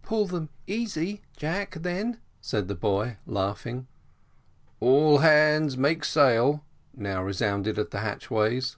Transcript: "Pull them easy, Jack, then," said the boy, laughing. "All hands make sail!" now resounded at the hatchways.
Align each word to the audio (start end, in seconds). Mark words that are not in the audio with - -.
"Pull 0.00 0.26
them 0.28 0.48
easy, 0.66 1.20
Jack, 1.36 1.72
then," 1.80 2.18
said 2.40 2.68
the 2.68 2.74
boy, 2.74 3.18
laughing. 3.26 3.86
"All 4.80 5.18
hands 5.18 5.76
make 5.76 6.06
sail!" 6.06 6.64
now 6.96 7.22
resounded 7.22 7.78
at 7.78 7.90
the 7.90 8.00
hatchways. 8.00 8.76